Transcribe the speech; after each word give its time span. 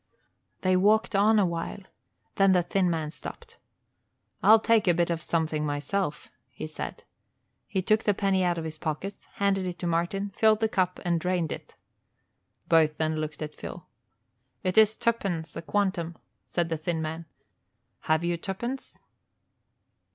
They 0.61 0.75
walked 0.75 1.15
on 1.15 1.37
a 1.37 1.45
while; 1.45 1.83
then 2.37 2.53
the 2.53 2.63
thin 2.63 2.89
man 2.89 3.11
stopped. 3.11 3.59
"I'll 4.41 4.59
take 4.59 4.87
a 4.87 4.95
bit 4.95 5.11
of 5.11 5.21
something 5.21 5.63
myself," 5.63 6.31
he 6.49 6.65
said. 6.65 7.03
He 7.67 7.83
took 7.83 8.01
the 8.05 8.15
penny 8.15 8.43
out 8.43 8.57
of 8.57 8.63
his 8.65 8.79
pocket, 8.79 9.27
handed 9.35 9.67
it 9.67 9.77
to 9.77 9.85
Martin, 9.85 10.31
filled 10.31 10.59
the 10.59 10.67
cup 10.67 10.99
and 11.05 11.19
drained 11.19 11.51
it. 11.51 11.75
Both 12.67 12.97
then 12.97 13.17
looked 13.17 13.43
at 13.43 13.53
Phil. 13.53 13.85
"It 14.63 14.75
is 14.75 14.97
tuppence 14.97 15.55
a 15.55 15.61
quantum," 15.61 16.17
said 16.45 16.69
the 16.69 16.77
thin 16.77 16.99
man. 17.03 17.27
"Have 17.99 18.23
you 18.23 18.37
tuppence?" 18.37 18.97